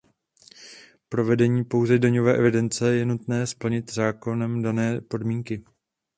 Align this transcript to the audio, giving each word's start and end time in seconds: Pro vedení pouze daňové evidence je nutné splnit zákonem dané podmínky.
Pro 1.09 1.25
vedení 1.25 1.63
pouze 1.63 1.99
daňové 1.99 2.37
evidence 2.37 2.95
je 2.95 3.05
nutné 3.05 3.47
splnit 3.47 3.93
zákonem 3.93 4.61
dané 4.61 5.01
podmínky. 5.01 5.63